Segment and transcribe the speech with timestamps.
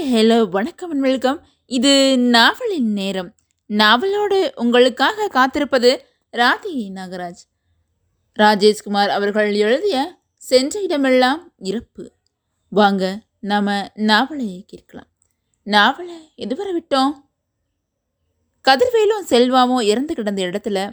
[0.00, 3.34] Hi hello வணக்கம் and welcome இது நாவலின் நேரம்.
[3.68, 7.42] நாவலோடு உங்களுக்காக காத்திருப்பது ராதி நாகராஜ்.
[8.38, 12.12] ராஜேஷ்குமார் அவர்கள் எழுதிய சென்ற இடமெல்லாம் இறப்பு.
[12.68, 15.06] வாங்க நாம் நாவலை கேட்கலாம்.
[15.62, 17.10] நாவலை எதுவரை விட்டோம்?
[18.68, 20.92] கதிர்வேலும் செல்வாவும் இறந்து கிடந்த இடத்துல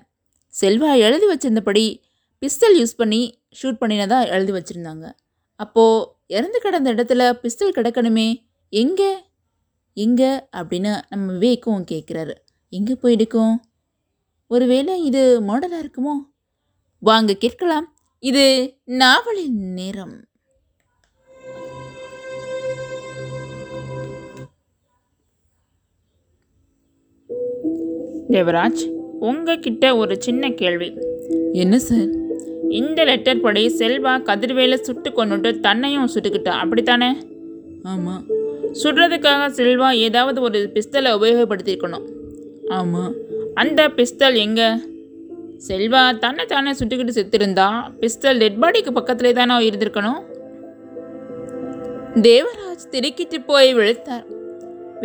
[0.62, 2.02] செல்வா எழுதி வச்சிருந்தபடி
[2.42, 5.12] பிஸ்டல் யூஸ் பண்ணி ஷூட் பண்ணினதாக எழுதி வச்சுருந்தாங்க.
[5.56, 9.16] அப்போது இறந்து கிடந்த இடத்துல பிஸ்டல் கிடக்கணுமே எங்கே?
[9.94, 10.40] எங்கே?
[10.58, 12.34] அப்படின்னு நம்ம விவேக்கும் கேட்குறாரு.
[12.70, 13.62] எங்கே போயிருக்கும்
[14.48, 16.14] ஒருவேளை இது மாடலாக இருக்குமோ?
[17.00, 17.96] வாங்க கேட்கலாம்.
[18.20, 20.26] இது நாவலின் நேரம்.
[28.30, 28.90] தேவராஜ்
[29.20, 30.94] உங்ககிட்ட ஒரு சின்ன கேள்வி.
[31.54, 32.08] என்ன சார்?
[32.70, 37.18] இந்த லெட்டர் படி செல்வா கதிர்வேலை சுட்டு கொண்டுட்டு தன்னையும் சுட்டுக்கிட்டா அப்படித்தானே?
[37.84, 38.37] ஆமாம்
[38.82, 42.06] சுடுறதுக்காக செல்வா ஏதாவது ஒரு பிஸ்தலை உபயோகப்படுத்தியிருக்கணும்.
[42.80, 43.14] ஆமாம்
[43.62, 44.70] அந்த பிஸ்தல் எங்கே?
[45.68, 47.68] செல்வா தன்னை தானே சுட்டுக்கிட்டு செத்திருந்தா
[48.02, 50.20] பிஸ்தல் டெட் பாடிக்கு பக்கத்துலேயே தானே இருந்திருக்கணும்?
[52.28, 54.28] தேவராஜ் திருக்கிட்டு போய் விழுத்தார்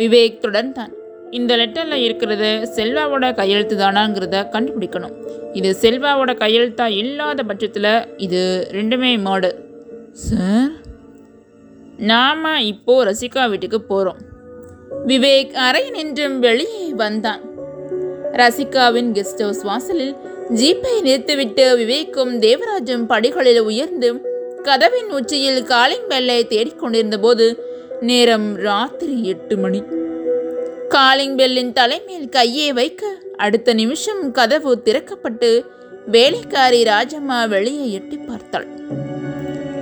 [0.01, 0.93] விவேக் தொடர்ந்தான்.
[1.37, 5.15] இந்த லெட்டரில் இருக்கிறது செல்வாவோட கையெழுத்து தானாங்கிறத கண்டுபிடிக்கணும்.
[5.59, 7.91] இது செல்வாவோட கையெழுத்தா இல்லாத பட்சத்தில்
[8.25, 8.41] இது
[8.77, 9.51] ரெண்டுமே மாடு
[10.27, 10.71] சார்
[12.09, 14.17] நாம் இப்போ ரசிகா வீட்டுக்கு போகிறோம்
[15.07, 17.41] விவேக் அறை நின்றும் வெளியே வந்தான்.
[18.31, 20.15] ரசிகாவின் கெஸ்ட் ஹவுஸ் வாசலில்
[20.49, 24.09] ஜீப்பை நிறுத்திவிட்டு விவேக்கும் தேவராஜும் படிகளில் உயர்ந்து
[24.63, 27.47] கதவின் உச்சியில் காலிங் பெல்லை தேடிக்கொண்டிருந்த போது
[27.99, 29.83] நேரம் ராத்திரி எட்டு மணி.
[30.87, 35.65] காலிங் பெல்லின் தலைமேல் கையை வைக்க அடுத்த நிமிஷம் கதவு திறக்கப்பட்டு
[36.05, 38.67] வேலைக்காரி ராஜம்மா வெளியே எட்டி பார்த்தாள்.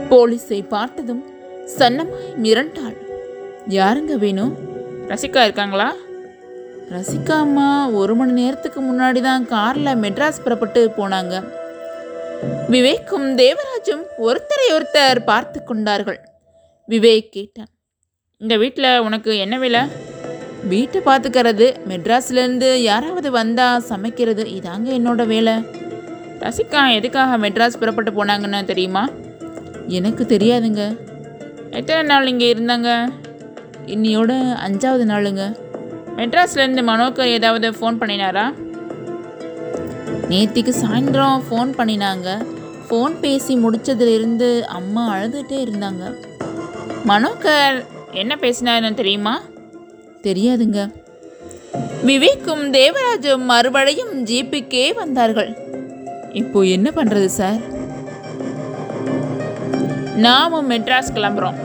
[0.09, 1.30] போலீஸை பார்த்ததும்
[1.77, 2.97] சன்னமாய் மிரண்டாள்.
[3.67, 4.57] யாருங்க வேணும்
[5.07, 5.93] ரசிகா இருக்காங்களா?
[6.91, 11.43] ரசிகா அம்மா ஒரு மணி நேரத்துக்கு முன்னாடி தான் காரில் மெட்ராஸ் புறப்பட்டு போனாங்க.
[12.67, 16.19] விவேக்கும் தேவராஜும் ஒருத்தரை ஒருத்தர் பார்த்து கொண்டார்கள்.
[16.89, 17.67] விவேக் கேட்டான்.
[18.37, 19.79] இந்த வீட்டில் உனக்கு என்ன வேலை?
[20.67, 25.53] வீட்டை பார்த்துக்கிறது மெட்ராஸ்லேருந்து யாராவது வந்தா சமைக்கிறது இதாங்க என்னோட வேலை.
[26.39, 29.09] ரசிகா எதுக்காக மெட்ராஸ் புறப்பட்டு போனாங்கன்னு தெரியுமா?
[29.87, 31.09] எனக்கு தெரியாதுங்க.
[31.79, 32.89] எத்தனை நாள் இங்கே இருந்தாங்க?
[33.85, 34.31] இன்னையோட
[34.65, 35.43] அஞ்சாவது நாளுங்க.
[36.17, 38.45] மெட்ராஸ்லேருந்து மனோக்கு ஏதாவது ஃபோன் பண்ணினாரா?
[40.31, 42.29] நேத்திக்கு சாயந்தரம் ஃபோன் பண்ணினாங்க.
[42.87, 46.03] ஃபோன் பேசி முடிச்சதுலேருந்து அம்மா அழுதுகிட்டே இருந்தாங்க.
[47.07, 47.77] மனோகர்
[48.11, 49.41] என்ன பேசினாருன்னு தெரியுமா?
[50.27, 50.81] தெரியாதுங்க.
[52.09, 55.51] விவேக்கும் தேவராஜும் மறுபடியும் ஜீப்புக்கே வந்தார்கள்.
[56.33, 57.61] இப்போ என்ன பண்ணுறது சார்?
[60.15, 61.57] நாமும் மெட்ராஸ் கிளம்புறோம்.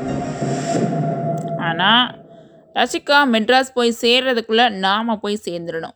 [1.58, 2.18] ஆனால்
[2.74, 5.94] ரசிகா மெட்ராஸ் போய் சேர்றதுக்குள்ளே நாம் போய் சேர்ந்துடணும்.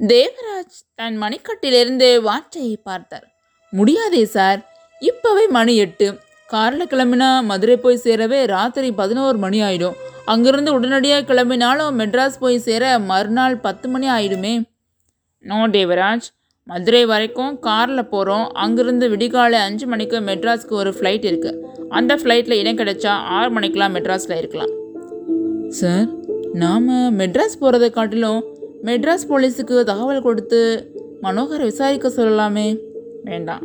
[0.00, 3.26] தேவராஜ் தன் மணிக்கட்டிலிருந்து வாட்சையை பார்த்தார்.
[3.70, 4.60] முடியாதே சார்
[5.00, 6.20] இப்போவே மணி எட்டு.
[6.46, 9.96] காரில் கிளம்பினா மதுரை போய் சேரவே ராத்திரி பதினோரு மணி ஆயிடும்.
[10.24, 14.62] அங்கிருந்து உடனடியாக கிளம்பினாலும் மெட்ராஸ் போய் சேர மறுநாள் பத்து மணி ஆயிடுமே.
[15.40, 16.28] நோ தேவராஜ்.
[16.70, 21.58] மதுரை வரைக்கும் காரில் போகிறோம் அங்கேருந்து விடிகாலை அஞ்சு மணிக்கு மெட்ராஸ்க்கு ஒரு ஃப்ளைட் இருக்குது
[21.88, 24.72] அந்த ஃப்ளைட்டில் இடம் கிடைச்சா ஆறு மணிக்கெலாம் மெட்ராஸில் இருக்கலாம்.
[25.68, 26.06] சார்
[26.52, 26.88] நாம்
[27.18, 28.40] மெட்ராஸ் போகிறதை காட்டிலும்
[28.84, 30.60] மெட்ராஸ் போலீஸுக்கு தகவல் கொடுத்து
[31.22, 32.68] மனோகரை விசாரிக்க சொல்லலாமே.
[33.24, 33.64] வேண்டாம்.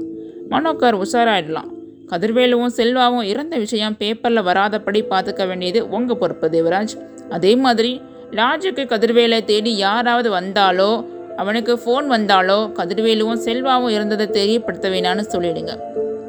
[0.49, 1.69] மனோகர் உஷாராயிடலாம்.
[2.11, 6.95] கதிர்வேலுவும் செல்வாவும் இறந்த விஷயம் பேப்பரில் வராதபடி பார்த்துக்க வேண்டியது உங்கள் பொறுப்பு தேவராஜ்.
[7.29, 8.01] அதே மாதிரி
[8.31, 10.91] லாஜுக்கு கதிர்வேலை தேடி யாராவது வந்தாலோ
[11.41, 15.73] அவனுக்கு ஃபோன் வந்தாலோ கதிர்வேலுவும் செல்வாவும் இருந்ததை தெரியப்படுத்த வேணான்னு சொல்லிடுங்க.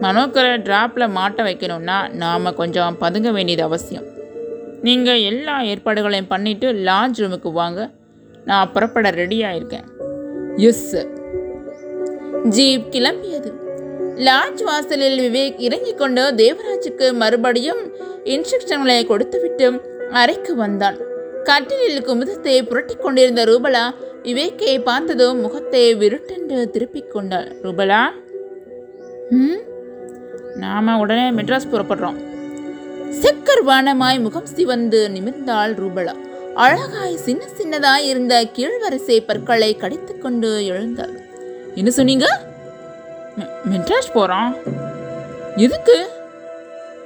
[0.05, 4.07] மனோக்கரை ட்ராப்பில் மாட்ட வைக்கணும்னா நாம் கொஞ்சம் பதுங்க வேண்டியது அவசியம்.
[4.87, 7.91] நீங்கள் எல்லா ஏற்பாடுகளையும் பண்ணிவிட்டு லாட்ஜ் ரூமுக்கு வாங்க.
[8.45, 9.87] நான் புறப்பட ரெடியாக இருக்கேன்
[10.69, 11.13] எஸ் சார்
[12.57, 13.51] ஜீப் கிளம்பியது.
[14.29, 17.83] லாட்ஜ் வாசலில் விவேக் இறங்கிக் கொண்டு தேவராஜுக்கு மறுபடியும்
[18.35, 19.67] இன்ஸ்ட்ரக்ஷன்களை கொடுத்துவிட்டு
[20.23, 20.99] அறைக்கு வந்தான்.
[21.47, 27.57] கட்டிலில் குமுதத்தை புரட்டிக் கொண்டிருந்த ரூபலா விவேக்கை பார்த்ததும் முகத்தை விருட்டென்று திருப்பிக் கொண்டாள்.
[27.63, 28.03] ரூபலா?
[29.31, 29.59] ம்?
[30.55, 32.17] நாம் உடனே மெட்ராஸ் புறப்படுறோம்.
[33.11, 36.15] செக்கர் வானமாய் முகம் சிவந்து நிமிர்ந்தாள் ரூபலா.
[36.55, 41.21] அழகாய் சின்ன சின்னதாய் இருந்த கீழ்வரிசை பற்களை கடித்துக்கொண்டு எழுந்தாள்.
[41.75, 42.41] என்ன சொன்னீங்க?
[43.71, 44.57] மெட்ராஸ் போகிறோம்
[45.57, 46.09] எதுக்கு?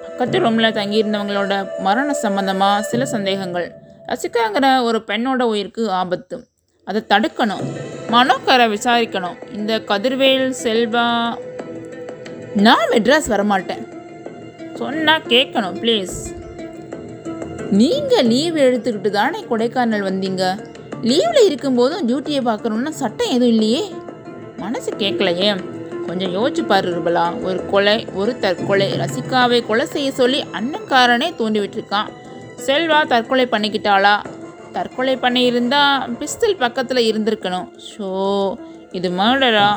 [0.02, 3.72] பக்கத்து ரூமில் தங்கியிருந்தவங்களோட மரண சம்பந்தமாக சில சந்தேகங்கள்.
[4.10, 6.46] ரசிகாங்கிற ஒரு பெண்ணோட உயிருக்கு ஆபத்து.
[6.84, 7.64] அதை தடுக்கணும்.
[8.10, 9.54] மனோக்கரை விசாரிக்கணும்.
[9.54, 11.38] இந்த கதிர்வேல் செல்வா
[12.54, 13.82] நான் மெட்ராஸ் வரமாட்டேன்.
[14.74, 16.16] சொன்னால் கேட்கணும் ப்ளீஸ்
[17.70, 20.44] நீங்கள் லீவ் எடுத்துக்கிட்டு தானே கொடைக்கானல் வந்தீங்க?
[21.02, 23.92] லீவில் இருக்கும்போதும் டியூட்டியை பார்க்கணுன்னா சட்டம் எதுவும் இல்லையே?
[24.56, 25.50] மனசு கேட்கலையே.
[26.06, 27.42] கொஞ்சம் யோசிச்சு பாரு ரூபலா.
[27.42, 32.10] ஒரு கொலை ஒரு தற்கொலை ரசிகாவை கொலை செய்ய சொல்லி அண்ணன்காரனே தூண்டிவிட்டிருக்கான்
[32.66, 34.14] செல்வா தற்கொலை பண்ணிக்கிட்டாளா?
[34.72, 35.82] தற்கொலை பண்ணியிருந்தா
[36.20, 37.68] பிஸ்தல் பக்கத்தில் இருந்திருக்கணும்.
[37.90, 38.08] ஸோ
[38.92, 39.68] இது மர்டரா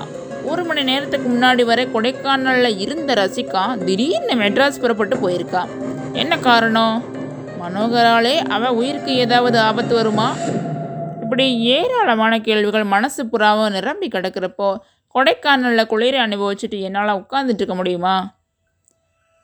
[0.44, 5.62] ஒரு மணி நேரத்துக்கு முன்னாடி வரை கொடைக்கானலில் இருந்த ரசிகா திடீர்னு மெட்ராஸ் புறப்பட்டு போயிருக்கா.
[6.13, 6.95] என்ன காரணம்?
[7.62, 10.27] மனோகராலே அவ உயிருக்கு ஏதாவது ஆபத்து வருமா?
[11.24, 11.45] இப்படி
[11.77, 14.69] ஏராளமான கேள்விகள் மனசு புறாவும் நிரம்பி கிடக்கிறப்போ
[15.15, 18.15] கொடைக்கானலில் குளிரை அனுபவிச்சுட்டு என்னால் உட்காந்துட்டு இருக்க முடியுமா?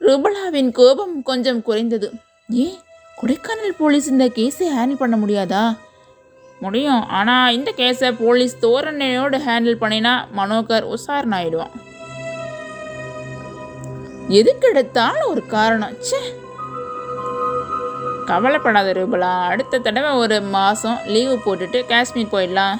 [0.01, 2.09] ருபலாவின் கோபம் கொஞ்சம் குறைந்தது.
[2.50, 2.77] ஏன்?
[3.21, 5.77] கொடைக்கானல் போலீஸ் இந்த கேஸை ஹேண்டில் பண்ண முடியாதா?
[6.60, 7.07] முடியும்.
[7.07, 11.75] ஆனால் இந்த கேஸை போலீஸ் தோரணையோடு ஹேண்டில் பண்ணினா மனோகர் உசாரணாயிடுவான் ஆயிடுவான்
[14.30, 15.94] எதுக்கெடுத்தாலும் ஒரு காரணம்.
[15.94, 16.19] ச்சே.
[18.25, 19.45] கவலைப்படாத ரூபலா.
[19.48, 22.75] அடுத்த தடவை ஒரு மாதம் லீவு போட்டுட்டு காஷ்மீர் போயிடலாம்.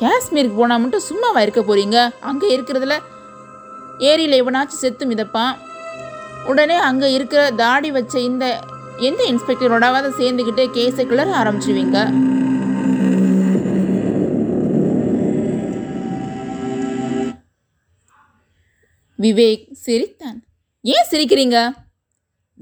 [0.00, 2.12] காஷ்மீருக்கு போனால் மட்டும் சும்மாவா இருக்க போறீங்க?
[2.20, 2.98] அங்கே இருக்கிறதுல
[3.98, 5.54] ஏரியில் எவனாச்சும் செத்து மிதப்பான்.
[6.46, 8.60] உடனே அங்கே இருக்கிற தாடி வச்ச இந்த
[8.98, 12.32] எந்த இன்ஸ்பெக்டரோடாவது சேர்ந்துக்கிட்டு கேஸை கிளற ஆரம்பிச்சுவீங்க
[19.18, 20.44] விவேக் சிரித்தான்.
[20.82, 21.72] ஏன் சிரிக்கிறீங்க?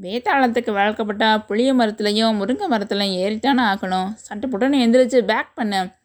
[0.01, 4.13] வேதாளத்துக்கு வளர்க்கப்பட்ட புளிய மரத்துலையும் முருங்கை மரத்துலையும் ஏறித்தானே ஆகணும்.
[4.15, 5.99] சட்டை புட்டன்னு எந்திரிச்சு பேக் பண்ண.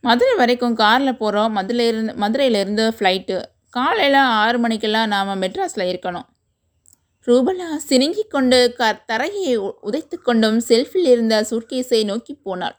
[0.00, 6.26] மதுரை வரைக்கும் காரில் போகிறோம் மதுரையிலிருந்து இருந்து மதுரையிலேருந்து ஃப்ளைட்டு காலையில் ஆறு மணிக்கெல்லாம் நாம் மெட்ராஸில் இருக்கணும்.
[7.28, 9.74] ரூபலா சினுங்கிக் கொண்டு க தரையை உ-
[10.22, 12.78] கொண்டும் செல்ஃபில் இருந்த சூட்கேஸை நோக்கி போனாள்.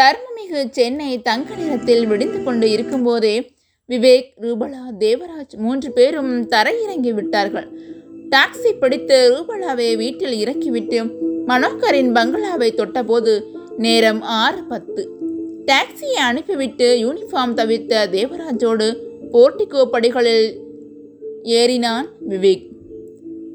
[0.00, 3.54] தர்மமிகு சென்னை தங்க நிறத்தில் விடிந்து கொண்டு இருக்கும்போதே
[3.88, 7.68] விவேக் ரூபலா தேவராஜ் மூன்று பேரும் தரையிறங்கி விட்டார்கள்.
[8.30, 11.04] டாக்ஸி பிடித்து ரூபலாவை வீட்டில் இறக்கிவிட்டு
[11.46, 15.19] மனோகரின் பங்களாவை தொட்டபோது நேரம் ஆறு பத்து.
[15.66, 18.96] டாக்ஸியை அனுப்பிவிட்டு யூனிஃபார்ம் தவிர்த்த தேவராஜோடு
[19.32, 20.60] போர்ட்டிகோ படிகளில்
[21.44, 22.68] ஏறினான் விவேக்.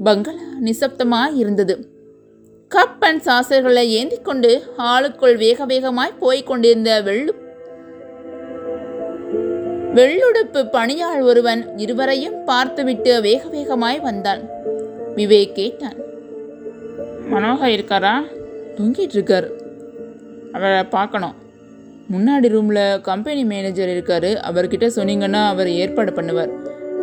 [0.03, 1.87] பங்களா நிசப்தமாய் இருந்தது.
[2.75, 7.29] கப் அண்ட் சாசர்களை ஏந்தி கொண்டு ஹாலுக்குள் வேக வேகமாய் போய்க் கொண்டிருந்த வெள்ளு
[9.93, 14.41] வெள்ளுடுப்பு பணியாள் ஒருவன் இருவரையும் பார்த்துவிட்டு வேக வேகமாய் வந்தான்.
[15.15, 15.95] விவேக் கேட்டான்.
[17.31, 18.23] மனோகர் இருக்காரா?
[18.75, 19.49] தூங்கிட்டு இருக்காரு.
[20.51, 21.43] அவரை பார்க்கணும்.
[22.13, 24.31] முன்னாடி ரூமில் கம்பெனி மேனேஜர் இருக்காரு.
[24.49, 26.51] அவர்கிட்ட சொன்னீங்கன்னா அவர் ஏற்பாடு பண்ணுவார்.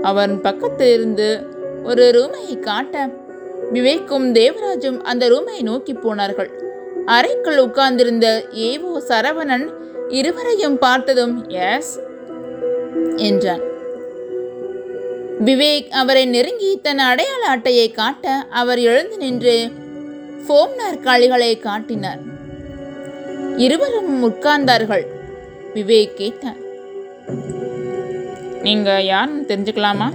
[0.02, 1.28] அவன் பக்கத்தில் இருந்து
[1.82, 3.08] ஒரு ரூமை காட்ட
[3.72, 6.50] விவேக்கும் தேவராஜும் அந்த ரூமை நோக்கி போனார்கள்.
[7.06, 9.66] அறைக்குள் உட்கார்ந்திருந்த ஏவோ சரவணன்
[10.08, 11.92] இருவரையும் பார்த்ததும் எஸ்
[13.16, 13.62] என்றான்.
[15.44, 19.56] விவேக் அவரை நெருங்கி தன் அடையாள அட்டையை காட்ட அவர் எழுந்து நின்று
[20.44, 22.22] ஃபோம் நாற்காலிகளை காட்டினார்.
[23.56, 25.06] இருவரும் உட்கார்ந்தார்கள்.
[25.74, 26.60] விவேக் கேட்டார்
[28.62, 30.12] நீங்கள் யாருன்னு தெரிஞ்சுக்கலாமா?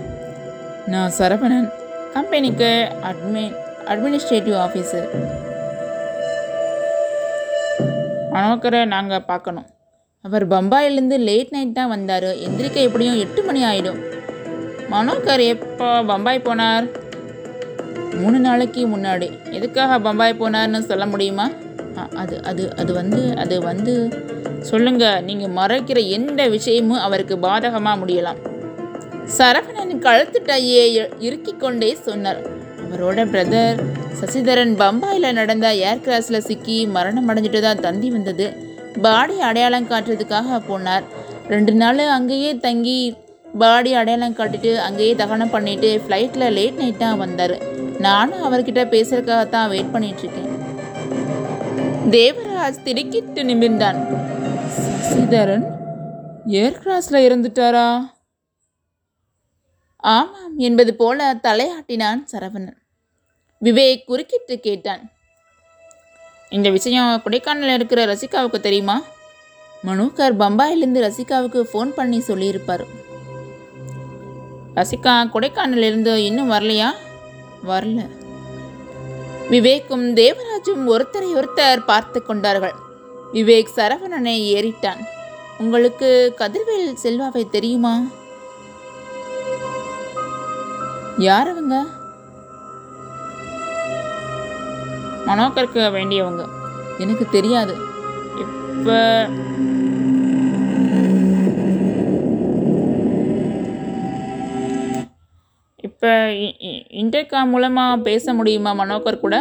[0.86, 1.72] நான் சரவணன்
[2.14, 3.56] கம்பெனிக்கு அட்மின்
[3.86, 5.36] அட்மினிஸ்ட்ரேட்டிவ் ஆஃபீஸர்
[8.32, 9.66] மனோக்கரை நாங்கள் பார்க்கணும்.
[10.22, 12.24] அவர் பம்பாயிலேருந்து லேட் நைட் தான் வந்தார்.
[12.24, 14.00] எந்திரிக்க எப்படியும் எட்டு மணி ஆயிடும்.
[14.92, 16.90] மனோகர் எப்போ பம்பாய் போனார்?
[18.14, 19.52] மூணு நாளைக்கு முன்னாடி.
[19.52, 21.50] எதுக்காக பம்பாய் போனார்னு சொல்ல முடியுமா?
[22.22, 23.94] அது அது அது வந்து அது வந்து
[24.70, 25.06] சொல்லுங்க.
[25.28, 28.40] நீங்கள் மறைக்கிற எந்த விஷயமும் அவருக்கு பாதகமாக முடியலாம்.
[29.38, 30.84] சரவணன் கழுத்துட்டையே
[31.28, 32.42] இறுக்கி கொண்டே சொன்னார்.
[32.86, 33.80] அவரோட பிரதர்
[34.20, 38.48] சசிதரன் பம்பாயில் நடந்த ஏர் கிராஸில் சிக்கி மரணம் அடைஞ்சிட்டு தான் தந்தி வந்தது.
[39.06, 41.08] பாடி அடையாளம் காட்டுறதுக்காக போனார்.
[41.54, 43.00] ரெண்டு நாள் அங்கேயே தங்கி
[43.64, 47.56] பாடி அடையாளம் காட்டிட்டு அங்கேயே தகனம் பண்ணிட்டு ஃப்ளைட்டில் லேட் நைட்டாக வந்தார்.
[48.08, 50.52] நானும் அவர்கிட்ட பேசுறதுக்காக தான் வெயிட் பண்ணிகிட்ருக்கேன்
[52.10, 54.18] தேவராஜ் திடுக்கிட்டு நிமிர்ந்தான்.
[54.78, 55.66] சசிதரன்
[56.46, 58.02] ஏர் கிராஸில் இருந்துட்டாரா?
[59.96, 62.78] ஆமாம் என்பது போல தலையாட்டினான் சரவணன்.
[63.62, 65.12] விவேக் குறுக்கிட்டு கேட்டான்.
[66.50, 69.02] இந்த விஷயம் கொடைக்கானலில் இருக்கிற ரசிகாவுக்கு தெரியுமா?
[69.86, 72.86] மனோகர் பம்பாயிலிருந்து ரசிகாவுக்கு ஃபோன் பண்ணி சொல்லியிருப்பார்.
[74.76, 76.90] ரசிகா கொடைக்கானலிருந்து இன்னும் வரலையா?
[77.68, 78.17] வரல.
[79.50, 82.74] விவேக்கும் தேவராஜும் ஒருத்தரை ஒருத்தர் பார்த்து கொண்டார்கள்.
[83.34, 85.00] விவேக் சரவணனை ஏறிட்டான்.
[85.58, 88.02] உங்களுக்கு கதிர்வேல் செல்வாவை தெரியுமா?
[91.18, 91.86] யார் அவங்க?
[95.26, 96.46] மனோகருக்கு வேண்டியவங்க.
[96.98, 97.76] எனக்கு தெரியாது.
[98.78, 99.28] இப்போ
[105.98, 106.16] இப்போ
[107.02, 109.36] இன்டர்காம் மூலமாக பேச முடியுமா மனோகர் கூட?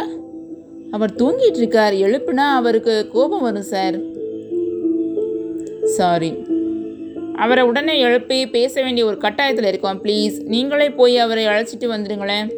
[0.95, 3.97] அவர் தூங்கிட்டு இருக்கார் எழுப்புனா அவருக்கு கோபம் வரும் சார்.
[5.97, 6.31] சாரி
[7.43, 12.49] அவரை உடனே எழுப்பி பேச வேண்டிய ஒரு கட்டாயத்தில் இருக்கோம் ப்ளீஸ் நீங்களே போய் அவரை அழைச்சிட்டு வந்துடுங்களேன்.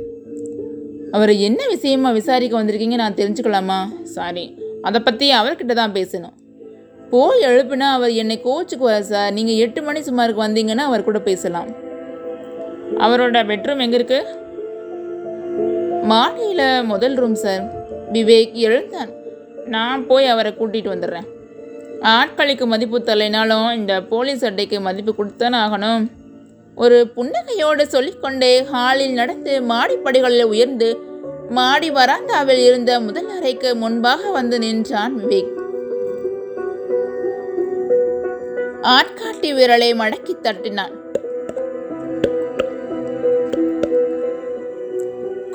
[1.18, 3.82] அவரை என்ன விஷயமா விசாரிக்க வந்திருக்கீங்க நான் தெரிஞ்சுக்கலாமா?
[4.16, 4.46] சாரி
[4.90, 6.36] அதை பற்றி அவர்கிட்ட தான் பேசணும்.
[7.16, 9.36] போய் எழுப்புனா அவர் என்னை கோச்சுக்குவார் சார்.
[9.40, 11.70] நீங்கள் எட்டு மணி சுமாருக்கு வந்தீங்கன்னா அவர் கூட பேசலாம்.
[13.06, 14.38] அவரோட பெட்ரூம் எங்கே இருக்குது
[16.12, 17.64] மாடியில் முதல் ரூம் சார்
[18.14, 19.12] விவேக் எழுந்தான்.
[19.76, 21.28] நான் போய் அவரை கூட்டிகிட்டு வந்துடுறேன்.
[22.18, 26.06] ஆட்களுக்கு மதிப்பு தரலைனாலும் இந்த போலீஸ் அட்டைக்கு மதிப்பு கொடுத்தானே ஆகணும்.
[26.84, 30.90] ஒரு புன்னகையோடு சொல்லிக்கொண்டே ஹாலில் நடந்து மாடிப்படிகளில் உயர்ந்து
[31.58, 35.54] மாடி வராந்தாவில் இருந்த முதல் அறைக்கு முன்பாக வந்து நின்றான் விவேக்.
[38.98, 40.96] ஆட்காட்டி விரலை மடக்கி தட்டினான்.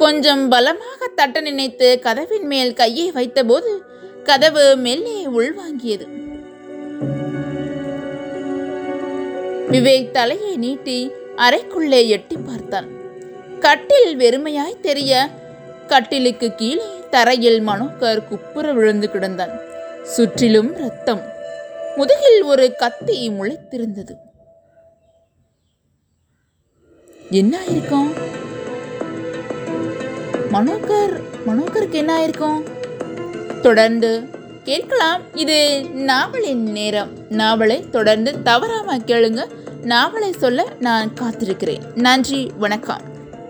[0.04, 3.70] கொஞ்சம் பலமாக தட்ட நினைத்து கதவின் மேல் கையை வைத்தபோது
[4.28, 6.06] கதவு மெல்லே உள்வாங்கியது.
[9.73, 10.99] விவேக் தலையை நீட்டி
[11.46, 12.88] அறைக்குள்ளே எட்டி பார்த்தான்.
[13.64, 15.28] கட்டில் வெறுமையாய் தெரிய
[15.92, 19.54] கட்டிலுக்கு கீழே தரையில் மனோகர் குப்புற விழுந்து கிடந்தான்.
[20.14, 21.23] சுற்றிலும் ரத்தம்
[21.96, 24.14] முதுகில் ஒரு கத்தி முளைத்திருந்தது.
[27.40, 28.11] என்ன ஆயிருக்கும்?
[30.53, 32.63] மனோகர் மனோகருக்கு என்ன ஆயிருக்கும்?
[33.63, 34.29] தொடர்ந்து
[34.65, 35.21] கேட்கலாம்.
[35.35, 37.11] இது நாவலின் நேரம்.
[37.29, 39.47] நாவலை தொடர்ந்து தவறாம கேளுங்க.
[39.83, 41.95] நாவலை சொல்ல நான் காத்திருக்கிறேன்.
[41.95, 43.13] நன்றி வணக்கம்.